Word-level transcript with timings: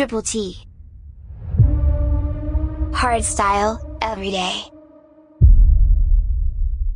Triple 0.00 0.22
T. 0.22 0.56
Hardstyle, 2.90 3.98
everyday. 4.00 4.64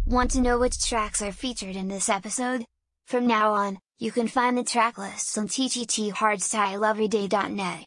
Want 0.06 0.30
to 0.30 0.40
know 0.40 0.58
which 0.58 0.86
tracks 0.86 1.20
are 1.20 1.30
featured 1.30 1.76
in 1.76 1.88
this 1.88 2.08
episode? 2.08 2.64
From 3.06 3.26
now 3.26 3.52
on, 3.52 3.76
you 3.98 4.10
can 4.10 4.26
find 4.26 4.56
the 4.56 4.64
track 4.64 4.96
lists 4.96 5.36
on 5.36 5.48
ttthardstyleeveryday.net. 5.48 7.84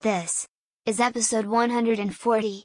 This 0.00 0.48
is 0.86 0.98
episode 0.98 1.46
140. 1.46 2.64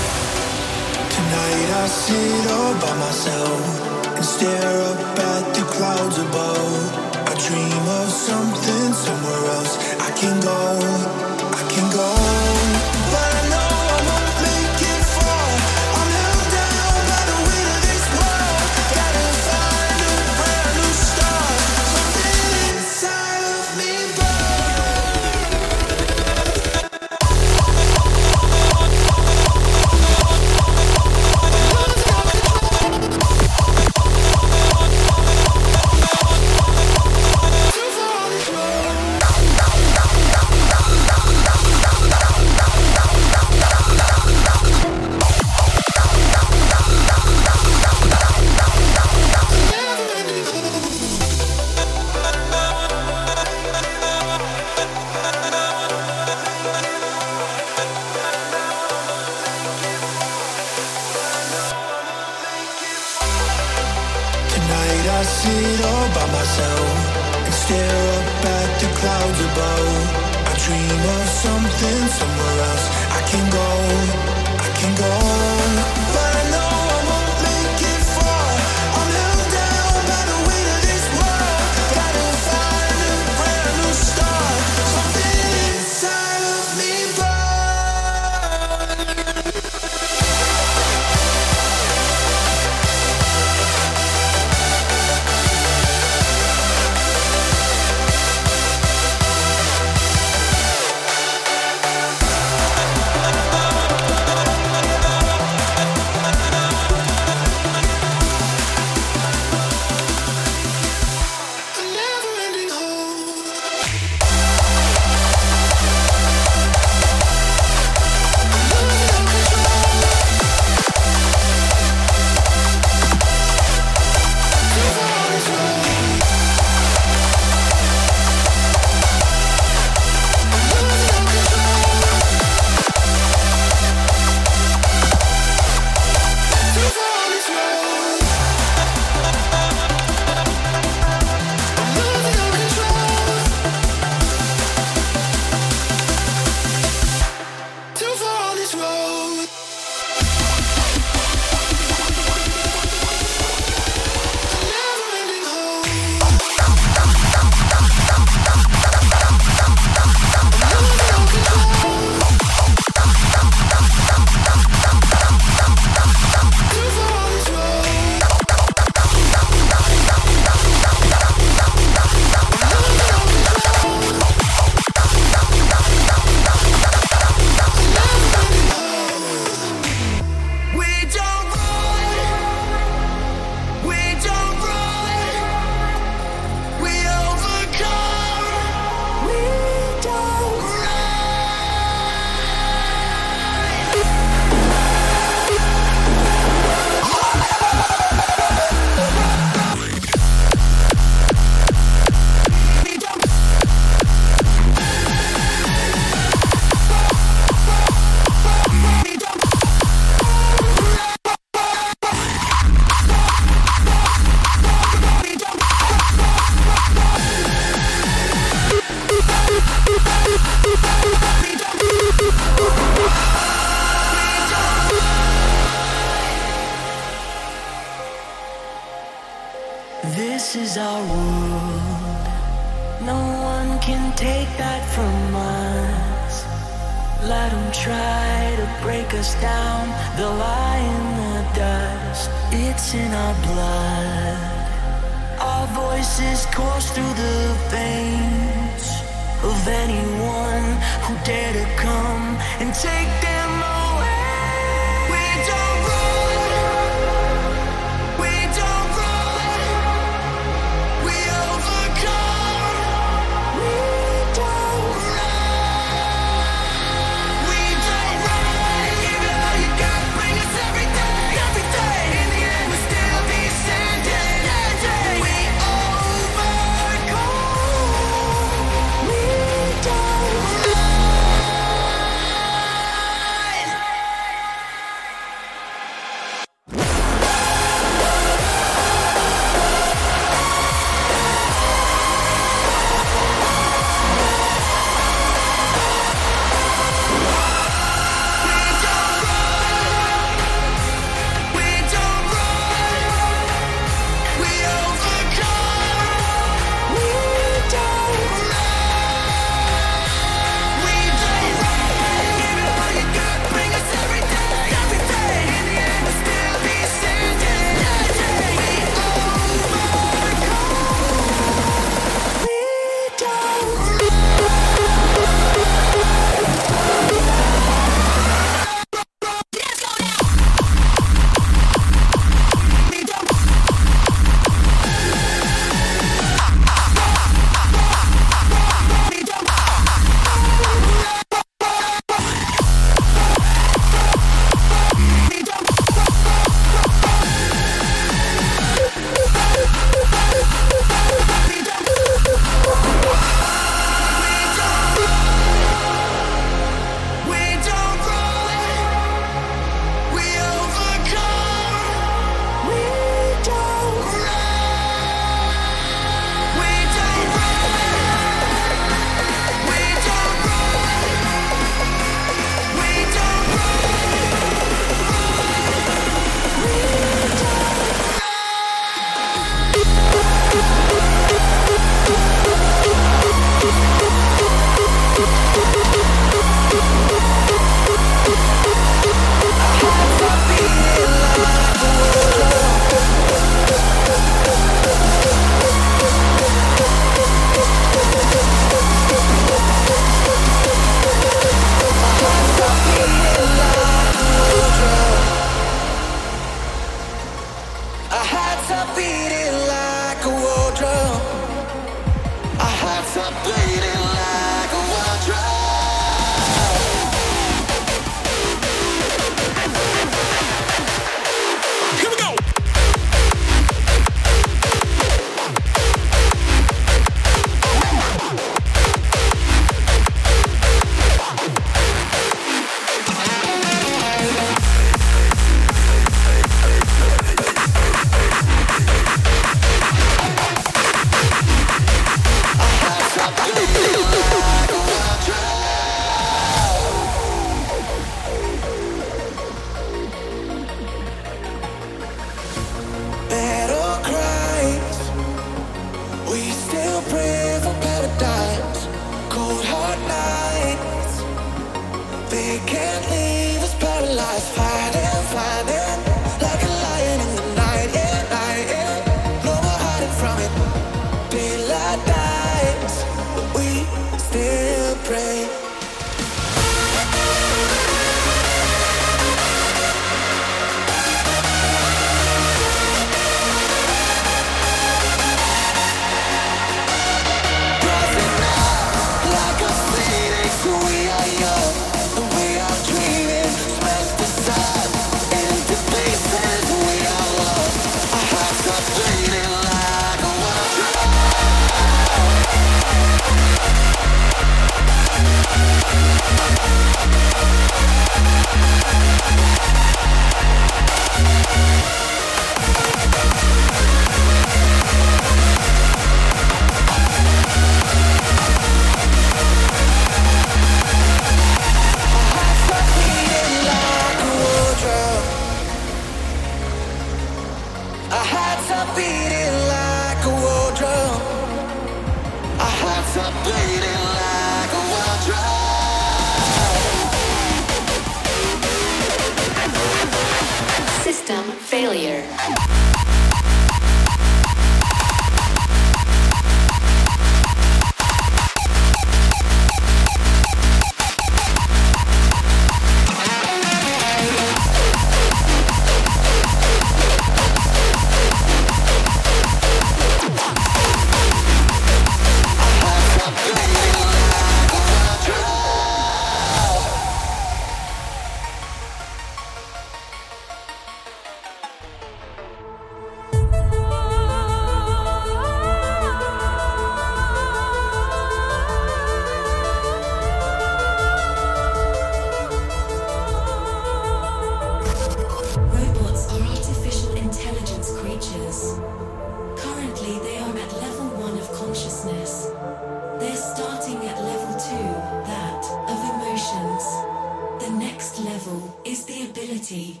ability 599.50 600.00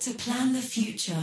to 0.00 0.14
plan 0.14 0.54
the 0.54 0.62
future. 0.62 1.14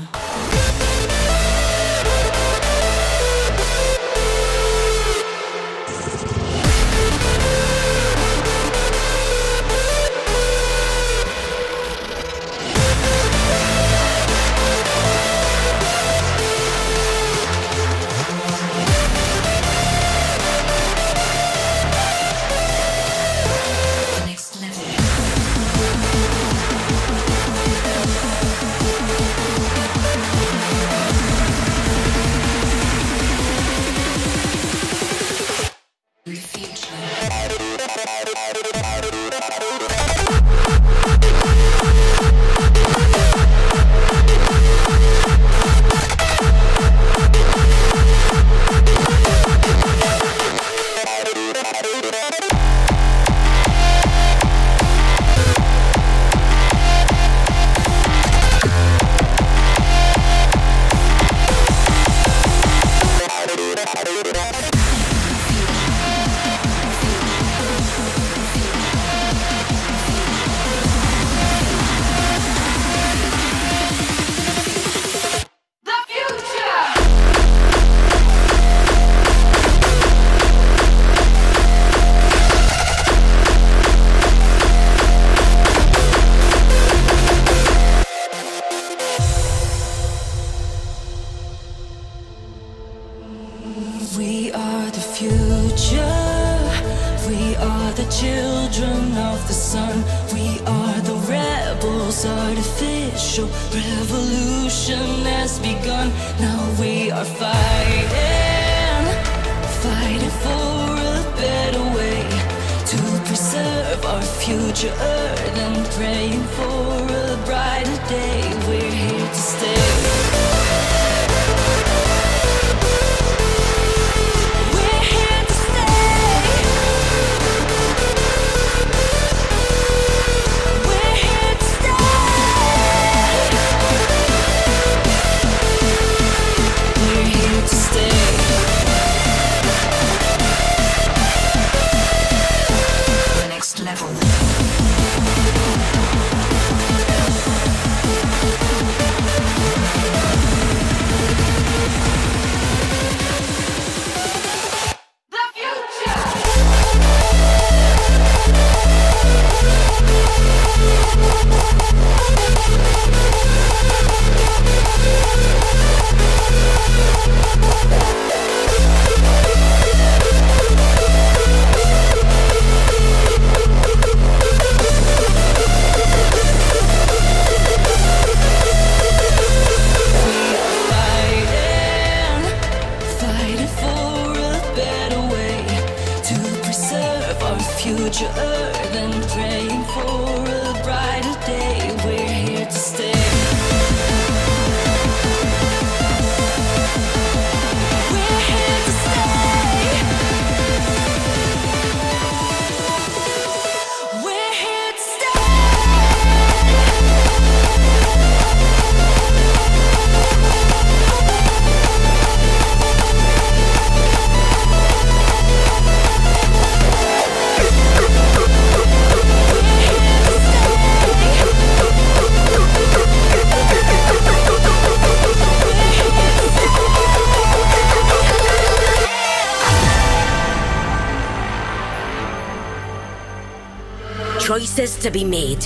Choices 234.45 234.95
to 234.97 235.09
be 235.09 235.23
made. 235.23 235.59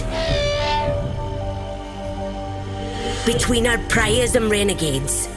Between 3.25 3.67
our 3.67 3.77
priors 3.89 4.35
and 4.35 4.49
renegades. 4.49 5.27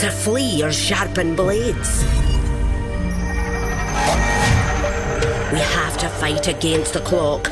To 0.00 0.10
flee 0.10 0.62
or 0.62 0.70
sharpen 0.70 1.34
blades. 1.34 2.02
We 5.50 5.60
have 5.78 5.96
to 5.96 6.10
fight 6.20 6.46
against 6.46 6.92
the 6.92 7.00
clock. 7.00 7.50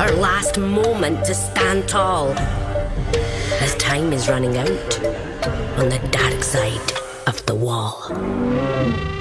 Our 0.00 0.12
last 0.12 0.56
moment 0.58 1.26
to 1.26 1.34
stand 1.34 1.86
tall. 1.86 2.30
As 3.60 3.74
time 3.74 4.14
is 4.14 4.30
running 4.30 4.56
out 4.56 5.00
on 5.76 5.90
the 5.90 6.00
dark 6.10 6.42
side 6.42 6.92
of 7.26 7.44
the 7.44 7.54
wall. 7.54 9.15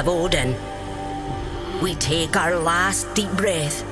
Of 0.00 0.08
Odin, 0.08 0.56
we 1.82 1.94
take 1.96 2.34
our 2.34 2.56
last 2.56 3.12
deep 3.14 3.30
breath, 3.32 3.84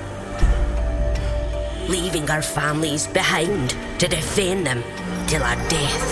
leaving 1.87 2.31
our 2.31 2.41
families 2.41 3.07
behind 3.09 3.77
to 3.99 4.09
defend 4.09 4.67
them 4.67 4.83
till 5.27 5.43
our 5.43 5.57
death. 5.69 6.05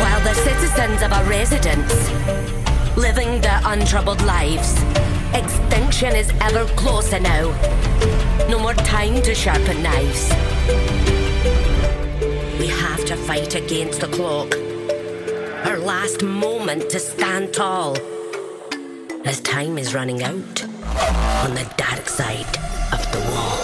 While 0.00 0.22
the 0.22 0.34
citizens 0.34 1.02
of 1.02 1.12
our 1.12 1.24
residence 1.24 1.92
living 2.96 3.42
their 3.42 3.60
untroubled 3.64 4.22
lives. 4.22 5.05
Extinction 5.76 6.16
is 6.16 6.30
ever 6.40 6.64
closer 6.74 7.20
now. 7.20 7.50
No 8.48 8.58
more 8.58 8.72
time 8.72 9.20
to 9.20 9.34
sharpen 9.34 9.82
knives. 9.82 10.30
We 12.58 12.68
have 12.68 13.04
to 13.04 13.14
fight 13.14 13.54
against 13.54 14.00
the 14.00 14.08
clock. 14.08 14.54
Our 15.66 15.76
last 15.76 16.22
moment 16.22 16.88
to 16.88 16.98
stand 16.98 17.52
tall. 17.52 17.94
As 19.26 19.42
time 19.42 19.76
is 19.76 19.92
running 19.92 20.22
out 20.22 20.64
on 21.44 21.54
the 21.54 21.70
dark 21.76 22.08
side 22.08 22.56
of 22.94 23.12
the 23.12 23.30
wall. 23.30 23.56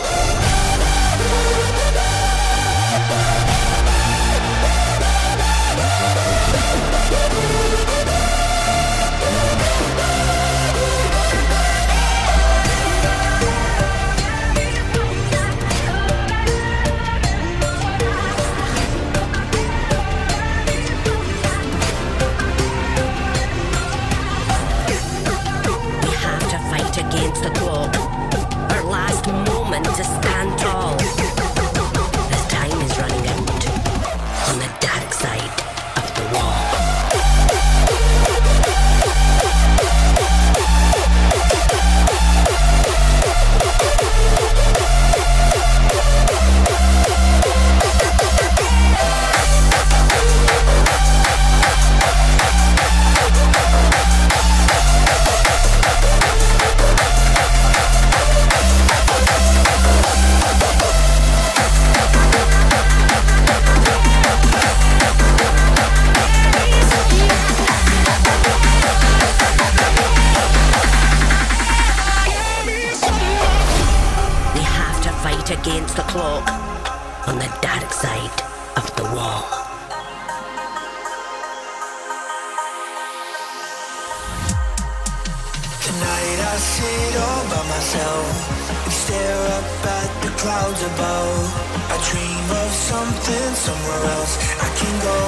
Clouds 90.52 90.82
above. 90.82 91.48
I 91.94 91.96
dream 92.08 92.44
of 92.60 92.70
something 92.90 93.50
somewhere 93.66 94.04
else. 94.16 94.34
I 94.66 94.68
can 94.80 94.94
go, 95.08 95.18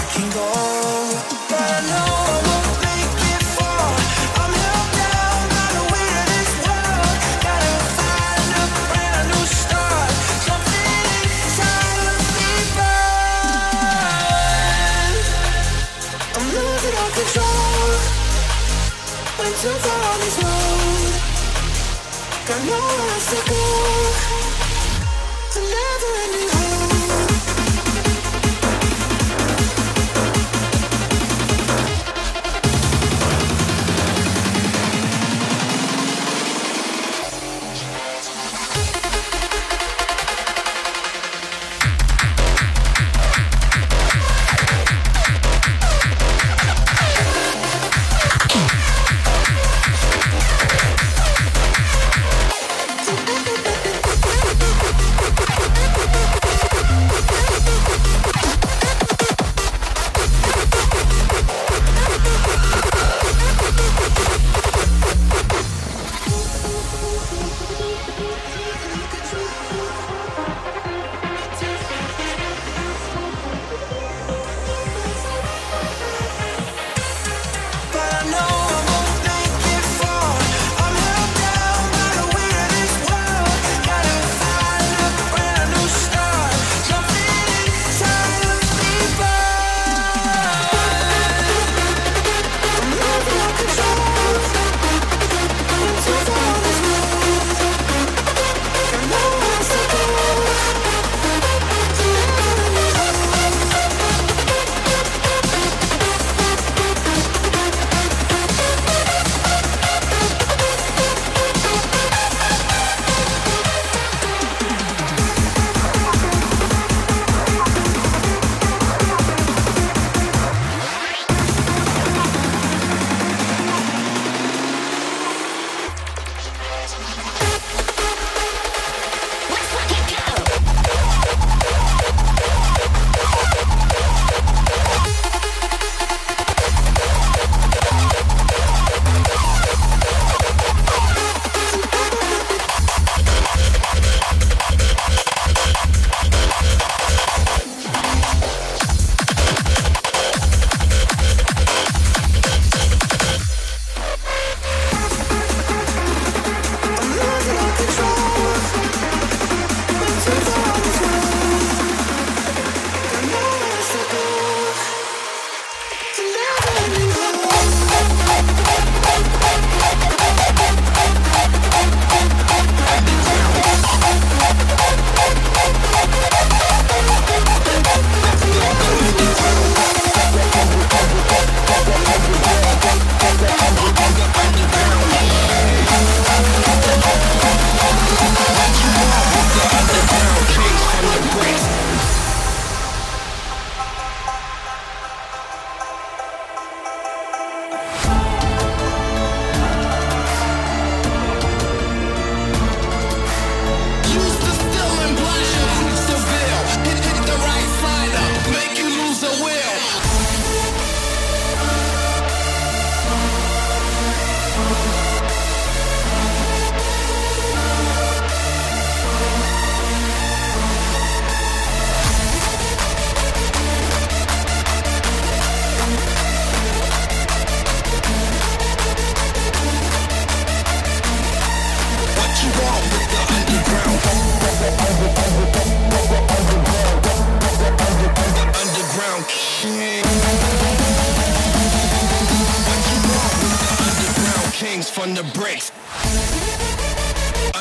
I 0.00 0.02
can 0.12 0.28
go, 0.38 0.48
but 1.50 1.68
I 1.78 1.80
know 1.90 2.10
I 2.34 2.38
won't 2.46 2.74
make 2.88 3.18
it 3.34 3.42
far. 3.56 3.86
I'm 4.42 4.52
held 4.64 4.90
down 5.02 5.40
by 5.54 5.68
the 5.76 5.84
weight 5.92 6.16
of 6.22 6.26
this 6.34 6.52
world. 6.66 7.16
Gotta 7.46 7.74
find 7.98 8.50
a 8.62 8.64
brand 8.90 9.26
new 9.30 9.44
start. 9.62 10.12
Something 10.48 11.06
inside 11.22 12.06
of 12.14 12.22
me 12.38 12.50
burns. 12.76 14.08
I'm 16.36 16.46
losing 16.58 16.94
all 17.00 17.12
control. 17.20 17.86
When 19.38 19.52
too 19.62 19.76
far 19.84 20.02
on 20.12 20.18
this 20.24 20.36
road 20.42 21.14
Got 22.46 22.60
nowhere 22.66 23.10
else 23.14 23.30
to 23.30 23.38
go 23.48 24.23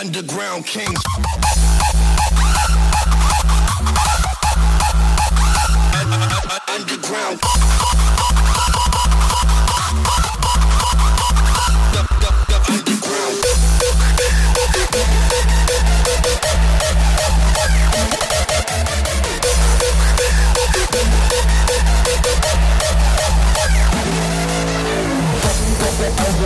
underground 0.03 0.65
kings. 0.65 1.01
Underground. 6.67 7.39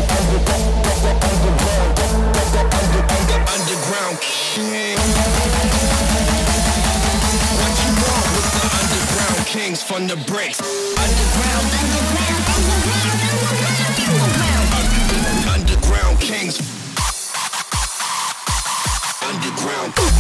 Underground 0.10 0.77
What 4.58 4.66
you 4.66 4.74
want 8.02 8.26
with 8.34 8.50
the 8.58 8.66
underground 8.82 9.46
kings 9.46 9.84
from 9.84 10.08
the 10.08 10.16
breaks? 10.26 10.60
Underground, 10.98 11.68
underground, 11.78 12.42
underground 15.54 16.20
kings. 16.20 16.58
Underground. 19.22 19.94
Underground 19.94 20.17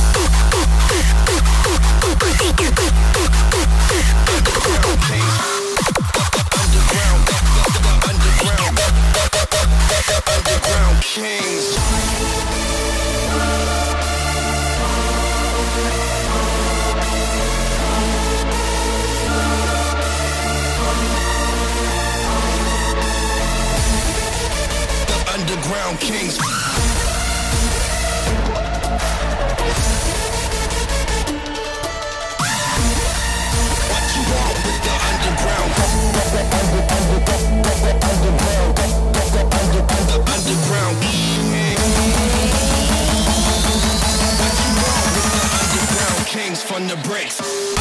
underground 25.87 25.99
kings. 25.99 26.37
What 33.87 34.03
you 34.15 34.23
want 34.33 34.57
with 34.65 34.79
the 34.83 34.95
underground? 35.07 35.71
Underground 40.27 40.97
kings. 41.01 41.47
What 44.39 44.55
you 44.59 44.71
want 44.83 45.07
with 45.15 45.29
the 45.31 45.45
underground 45.61 46.23
kings 46.27 46.59
from 46.61 46.81
the 46.87 46.97
bricks? 47.07 47.76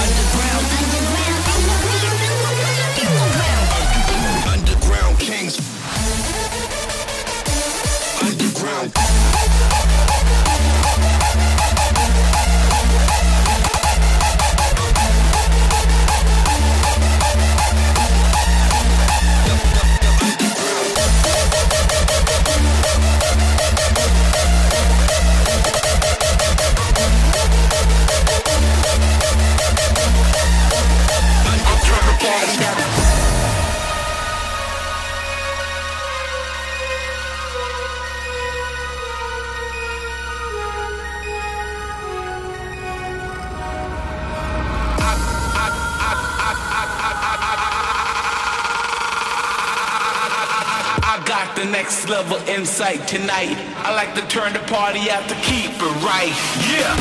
Got 51.26 51.56
the 51.56 51.64
next 51.64 52.08
level 52.08 52.36
insight 52.48 53.06
tonight. 53.08 53.56
I 53.78 53.92
like 53.94 54.14
to 54.14 54.22
turn 54.28 54.52
the 54.52 54.60
party 54.60 55.10
out 55.10 55.28
to 55.28 55.34
keep 55.42 55.72
it 55.74 55.94
right. 56.06 56.30
Yeah. 56.70 56.94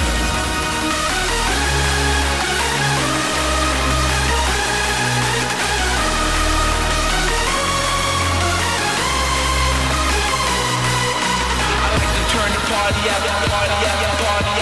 I 11.78 11.90
like 11.94 12.14
to 12.18 12.26
turn 12.34 12.50
the 12.50 12.64
party 12.66 13.02
out, 13.14 13.22
party 13.46 13.78
out, 13.86 14.18
party 14.18 14.50
out, 14.50 14.55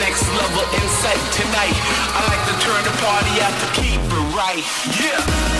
next 0.00 0.26
level 0.36 0.64
insight 0.82 1.20
tonight. 1.32 1.76
I 2.16 2.20
like 2.28 2.42
to 2.50 2.54
turn 2.60 2.82
the 2.84 2.94
party 3.00 3.34
out 3.40 3.54
to 3.60 3.68
keep 3.80 4.00
it 4.00 4.36
right. 4.36 4.64
Yeah. 5.00 5.55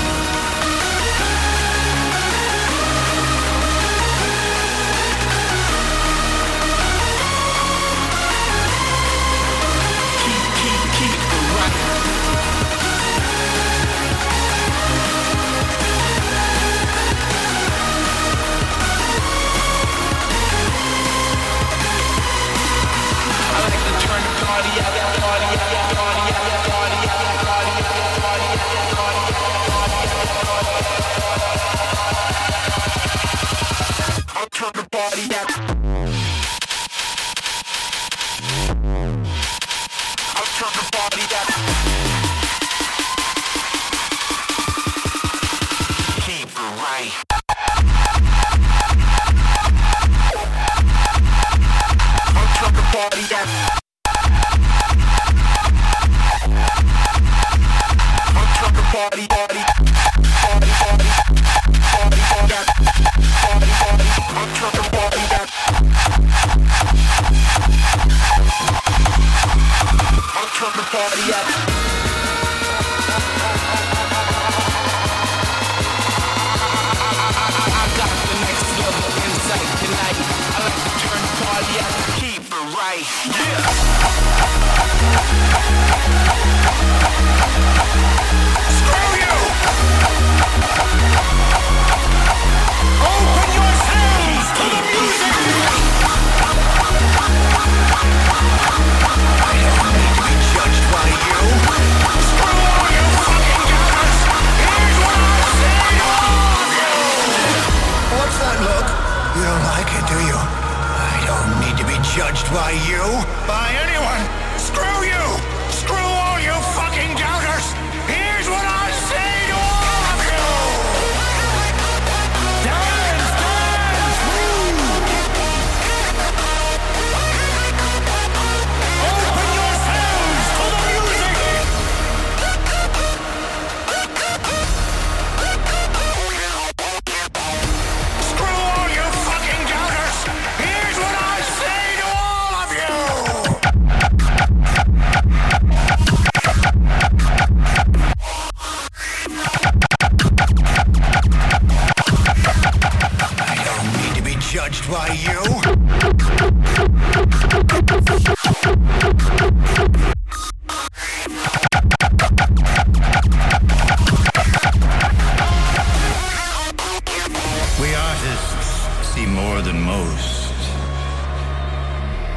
more 169.25 169.63
than 169.63 169.81
most. 169.81 170.53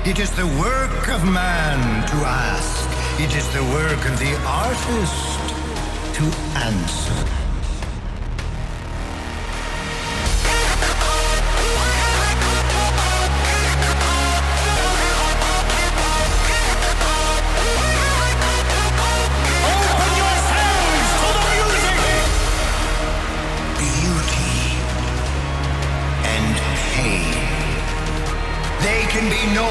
It 0.06 0.20
is 0.20 0.32
the 0.32 0.48
work 0.62 1.10
of 1.10 1.26
man 1.26 2.08
to 2.08 2.16
ask. 2.26 2.88
It 3.20 3.36
is 3.36 3.46
the 3.54 3.64
work 3.64 4.02
of 4.10 4.18
the 4.18 4.34
artist 4.46 5.40
to 6.16 6.24
answer. 6.58 7.49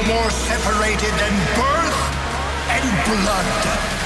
more 0.07 0.29
separated 0.29 1.11
than 1.19 1.33
birth 1.55 1.99
and 2.69 2.85
blood. 3.05 3.98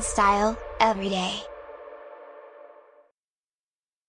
Style. 0.00 0.56